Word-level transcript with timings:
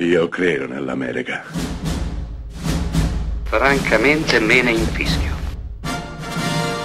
Io 0.00 0.28
credo 0.28 0.68
nell'America. 0.68 1.42
Francamente 3.42 4.38
me 4.38 4.62
ne 4.62 4.70
infischio. 4.70 5.34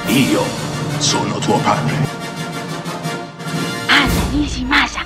Io 0.08 0.42
sono 0.98 1.38
tuo 1.38 1.60
padre. 1.60 1.94
Anna 3.86 4.30
Nishimasa. 4.32 5.06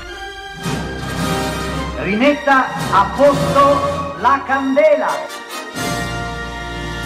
Rimetta 1.98 2.68
a 2.92 3.14
posto 3.14 4.16
la 4.22 4.42
candela. 4.48 5.10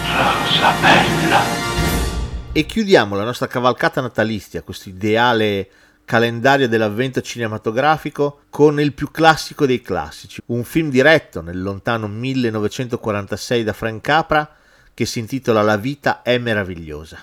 Rosa 0.06 0.72
bella. 0.80 1.40
E 2.52 2.64
chiudiamo 2.64 3.16
la 3.16 3.24
nostra 3.24 3.48
cavalcata 3.48 4.00
natalizia, 4.00 4.62
questo 4.62 4.88
ideale 4.88 5.68
calendario 6.04 6.68
dell'avvento 6.68 7.20
cinematografico 7.20 8.42
con 8.50 8.80
il 8.80 8.92
più 8.92 9.10
classico 9.10 9.66
dei 9.66 9.80
classici, 9.80 10.40
un 10.46 10.64
film 10.64 10.90
diretto 10.90 11.40
nel 11.40 11.62
lontano 11.62 12.08
1946 12.08 13.64
da 13.64 13.72
Frank 13.72 14.00
Capra 14.02 14.56
che 14.94 15.06
si 15.06 15.20
intitola 15.20 15.62
La 15.62 15.76
vita 15.76 16.22
è 16.22 16.38
meravigliosa. 16.38 17.18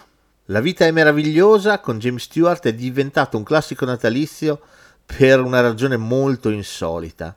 La 0.46 0.62
vita 0.62 0.86
è 0.86 0.92
meravigliosa 0.92 1.80
con 1.80 2.00
James 2.00 2.24
Stewart 2.24 2.66
è 2.66 2.74
diventato 2.74 3.38
un 3.38 3.44
classico 3.44 3.86
natalizio 3.86 4.60
per 5.06 5.42
una 5.42 5.62
ragione 5.62 5.98
molto 5.98 6.50
insolita. 6.50 7.36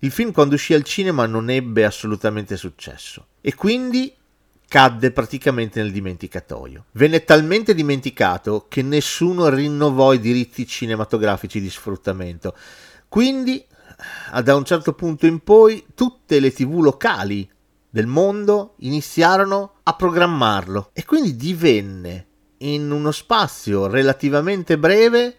Il 0.00 0.12
film 0.12 0.30
quando 0.30 0.54
uscì 0.54 0.74
al 0.74 0.84
cinema 0.84 1.26
non 1.26 1.50
ebbe 1.50 1.84
assolutamente 1.84 2.56
successo 2.56 3.26
e 3.40 3.54
quindi 3.54 4.14
cadde 4.68 5.12
praticamente 5.12 5.80
nel 5.80 5.92
dimenticatoio. 5.92 6.86
Venne 6.92 7.24
talmente 7.24 7.74
dimenticato 7.74 8.66
che 8.68 8.82
nessuno 8.82 9.48
rinnovò 9.48 10.12
i 10.12 10.20
diritti 10.20 10.66
cinematografici 10.66 11.60
di 11.60 11.70
sfruttamento. 11.70 12.56
Quindi, 13.08 13.64
da 14.42 14.54
un 14.54 14.64
certo 14.64 14.92
punto 14.92 15.26
in 15.26 15.40
poi, 15.40 15.84
tutte 15.94 16.40
le 16.40 16.52
tv 16.52 16.80
locali 16.80 17.48
del 17.88 18.06
mondo 18.06 18.74
iniziarono 18.80 19.76
a 19.82 19.94
programmarlo 19.94 20.90
e 20.92 21.04
quindi 21.04 21.36
divenne 21.36 22.26
in 22.58 22.90
uno 22.90 23.10
spazio 23.10 23.86
relativamente 23.86 24.78
breve 24.78 25.36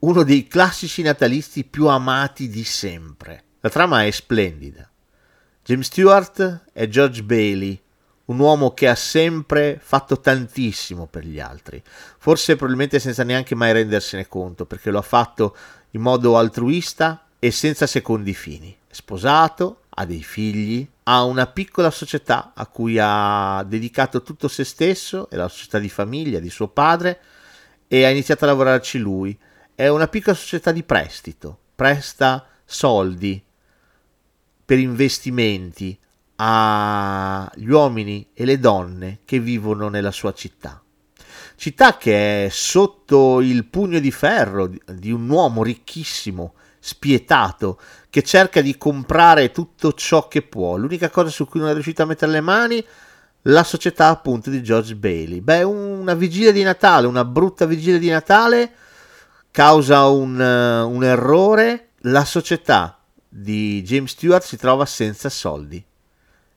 uno 0.00 0.22
dei 0.22 0.46
classici 0.46 1.02
natalizi 1.02 1.64
più 1.64 1.88
amati 1.88 2.48
di 2.48 2.62
sempre. 2.62 3.44
La 3.60 3.70
trama 3.70 4.04
è 4.04 4.10
splendida. 4.10 4.88
James 5.64 5.86
Stewart 5.86 6.66
è 6.72 6.86
George 6.86 7.24
Bailey, 7.24 7.82
un 8.28 8.38
uomo 8.38 8.74
che 8.74 8.88
ha 8.88 8.94
sempre 8.94 9.78
fatto 9.82 10.20
tantissimo 10.20 11.06
per 11.06 11.24
gli 11.24 11.40
altri, 11.40 11.82
forse 12.18 12.56
probabilmente 12.56 12.98
senza 12.98 13.22
neanche 13.22 13.54
mai 13.54 13.72
rendersene 13.72 14.28
conto, 14.28 14.66
perché 14.66 14.90
lo 14.90 14.98
ha 14.98 15.02
fatto 15.02 15.56
in 15.92 16.02
modo 16.02 16.36
altruista 16.36 17.26
e 17.38 17.50
senza 17.50 17.86
secondi 17.86 18.34
fini. 18.34 18.76
È 18.86 18.92
sposato, 18.92 19.82
ha 19.88 20.04
dei 20.04 20.22
figli, 20.22 20.86
ha 21.04 21.24
una 21.24 21.46
piccola 21.46 21.90
società 21.90 22.52
a 22.54 22.66
cui 22.66 22.98
ha 23.00 23.64
dedicato 23.66 24.22
tutto 24.22 24.46
se 24.48 24.64
stesso, 24.64 25.30
è 25.30 25.36
la 25.36 25.48
società 25.48 25.78
di 25.78 25.88
famiglia 25.88 26.38
di 26.38 26.50
suo 26.50 26.68
padre, 26.68 27.20
e 27.88 28.04
ha 28.04 28.10
iniziato 28.10 28.44
a 28.44 28.48
lavorarci 28.48 28.98
lui. 28.98 29.38
È 29.74 29.88
una 29.88 30.08
piccola 30.08 30.36
società 30.36 30.70
di 30.70 30.82
prestito, 30.82 31.58
presta 31.74 32.46
soldi 32.66 33.42
per 34.66 34.78
investimenti 34.78 35.98
agli 36.40 37.68
uomini 37.68 38.28
e 38.32 38.44
le 38.44 38.58
donne 38.58 39.20
che 39.24 39.40
vivono 39.40 39.88
nella 39.88 40.12
sua 40.12 40.32
città. 40.32 40.80
Città 41.56 41.96
che 41.96 42.46
è 42.46 42.48
sotto 42.48 43.40
il 43.40 43.64
pugno 43.64 43.98
di 43.98 44.12
ferro 44.12 44.70
di 44.86 45.10
un 45.10 45.28
uomo 45.28 45.64
ricchissimo, 45.64 46.54
spietato, 46.78 47.80
che 48.08 48.22
cerca 48.22 48.60
di 48.60 48.78
comprare 48.78 49.50
tutto 49.50 49.92
ciò 49.94 50.28
che 50.28 50.42
può. 50.42 50.76
L'unica 50.76 51.10
cosa 51.10 51.30
su 51.30 51.46
cui 51.46 51.58
non 51.58 51.70
è 51.70 51.72
riuscito 51.72 52.02
a 52.02 52.06
mettere 52.06 52.30
le 52.30 52.40
mani 52.40 52.86
la 53.42 53.64
società 53.64 54.06
appunto 54.06 54.50
di 54.50 54.62
George 54.62 54.94
Bailey. 54.94 55.40
Beh, 55.40 55.62
una 55.64 56.14
vigilia 56.14 56.52
di 56.52 56.62
Natale, 56.62 57.08
una 57.08 57.24
brutta 57.24 57.66
vigilia 57.66 57.98
di 57.98 58.08
Natale 58.08 58.72
causa 59.50 60.06
un, 60.06 60.38
un 60.38 61.04
errore. 61.04 61.88
La 62.02 62.24
società 62.24 63.00
di 63.28 63.82
James 63.82 64.12
Stewart 64.12 64.44
si 64.44 64.56
trova 64.56 64.86
senza 64.86 65.28
soldi 65.28 65.84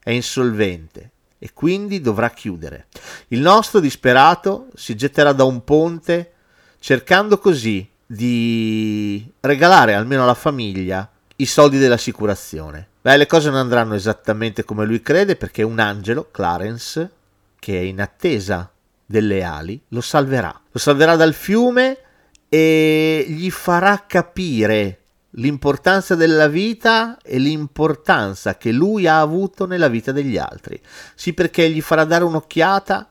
è 0.03 0.11
insolvente 0.11 1.11
e 1.37 1.51
quindi 1.53 2.01
dovrà 2.01 2.29
chiudere. 2.29 2.87
Il 3.29 3.39
nostro 3.39 3.79
disperato 3.79 4.67
si 4.75 4.95
getterà 4.95 5.33
da 5.33 5.43
un 5.43 5.63
ponte 5.63 6.33
cercando 6.79 7.37
così 7.39 7.87
di 8.05 9.31
regalare 9.39 9.93
almeno 9.93 10.23
alla 10.23 10.33
famiglia 10.33 11.09
i 11.37 11.45
soldi 11.45 11.77
dell'assicurazione. 11.77 12.87
Beh, 13.01 13.17
le 13.17 13.25
cose 13.25 13.49
non 13.49 13.57
andranno 13.57 13.95
esattamente 13.95 14.63
come 14.63 14.85
lui 14.85 15.01
crede 15.01 15.35
perché 15.35 15.63
un 15.63 15.79
angelo, 15.79 16.27
Clarence, 16.29 17.09
che 17.57 17.79
è 17.79 17.81
in 17.81 17.99
attesa 17.99 18.69
delle 19.03 19.43
ali, 19.43 19.81
lo 19.89 20.01
salverà. 20.01 20.59
Lo 20.71 20.79
salverà 20.79 21.15
dal 21.15 21.33
fiume 21.33 21.97
e 22.47 23.25
gli 23.27 23.49
farà 23.49 24.03
capire 24.05 25.00
l'importanza 25.35 26.15
della 26.15 26.47
vita 26.47 27.17
e 27.21 27.37
l'importanza 27.37 28.57
che 28.57 28.71
lui 28.71 29.07
ha 29.07 29.19
avuto 29.19 29.65
nella 29.65 29.87
vita 29.87 30.11
degli 30.11 30.37
altri. 30.37 30.79
Sì, 31.15 31.33
perché 31.33 31.69
gli 31.69 31.81
farà 31.81 32.03
dare 32.03 32.23
un'occhiata 32.23 33.09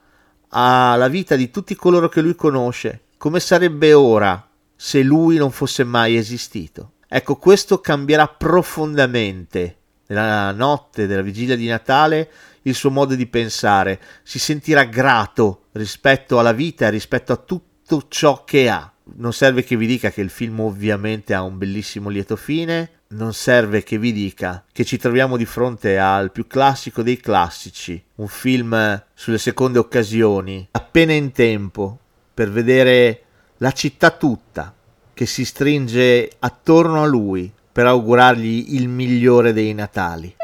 alla 0.49 1.09
vita 1.09 1.37
di 1.37 1.51
tutti 1.51 1.75
coloro 1.77 2.09
che 2.09 2.21
lui 2.21 2.35
conosce, 2.35 3.05
come 3.17 3.41
sarebbe 3.41 3.93
ora 3.93 4.49
se 4.75 5.03
lui 5.03 5.37
non 5.37 5.51
fosse 5.51 5.85
mai 5.85 6.17
esistito. 6.17 6.93
Ecco, 7.09 7.37
questo 7.37 7.81
cambierà 7.81 8.29
profondamente 8.29 9.77
nella 10.07 10.53
notte 10.53 11.07
della 11.07 11.23
vigilia 11.23 11.57
di 11.57 11.67
Natale 11.67 12.31
il 12.63 12.75
suo 12.75 12.91
modo 12.91 13.15
di 13.15 13.27
pensare, 13.27 14.01
si 14.23 14.39
sentirà 14.39 14.85
grato 14.85 15.67
rispetto 15.73 16.39
alla 16.39 16.53
vita 16.53 16.87
e 16.87 16.91
rispetto 16.91 17.33
a 17.33 17.37
tutto 17.37 18.07
ciò 18.09 18.45
che 18.45 18.69
ha 18.69 18.90
non 19.17 19.33
serve 19.33 19.65
che 19.65 19.77
vi 19.77 19.87
dica 19.87 20.11
che 20.11 20.21
il 20.21 20.31
film 20.31 20.61
ovviamente 20.61 21.35
ha 21.35 21.43
un 21.43 21.59
bellissimo 21.59 22.09
lieto 22.09 22.37
fine, 22.37 22.91
non 23.09 23.33
serve 23.33 23.83
che 23.83 23.99
vi 23.99 24.13
dica 24.13 24.65
che 24.73 24.85
ci 24.85 24.97
troviamo 24.97 25.37
di 25.37 25.45
fronte 25.45 25.99
al 25.99 26.31
più 26.31 26.47
classico 26.47 27.03
dei 27.03 27.19
classici, 27.19 28.03
un 28.17 28.29
film 28.29 29.05
sulle 29.15 29.39
seconde 29.39 29.79
occasioni, 29.79 30.69
appena 30.71 31.13
in 31.13 31.33
tempo 31.33 31.99
per 32.33 32.51
vedere 32.51 33.23
la 33.59 33.73
città 33.73 34.11
tutta 34.11 34.75
che 35.13 35.27
si 35.27 35.45
stringe 35.45 36.31
attorno 36.39 37.03
a 37.03 37.07
lui 37.07 37.53
per 37.73 37.87
augurargli 37.87 38.75
il 38.75 38.89
migliore 38.89 39.53
dei 39.53 39.75
Natali. 39.75 40.35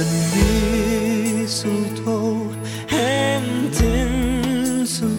and 0.00 0.06
mistletoe 1.38 2.54
and 2.90 3.74
tinsel 3.74 5.10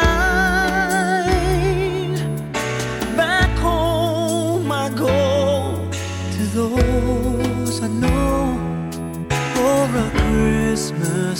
Back 3.16 3.58
home 3.59 4.69
I 4.69 4.90
go 4.90 5.90
to 6.35 6.44
those 6.59 7.81
I 7.81 7.88
know 7.88 8.58
for 9.56 9.84
a 9.97 10.09
Christmas. 10.24 11.40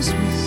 Christmas. 0.00 0.39